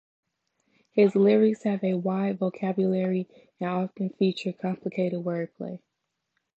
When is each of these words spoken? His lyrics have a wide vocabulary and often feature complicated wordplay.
His 0.89 1.15
lyrics 1.15 1.61
have 1.61 1.83
a 1.83 1.93
wide 1.93 2.39
vocabulary 2.39 3.27
and 3.59 3.69
often 3.69 4.09
feature 4.09 4.51
complicated 4.51 5.23
wordplay. 5.23 5.79